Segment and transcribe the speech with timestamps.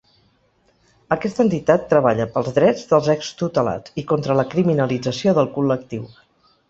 [1.15, 6.09] Aquesta entitat treballa pels drets dels extutelats i contra la criminalització del col·lectiu.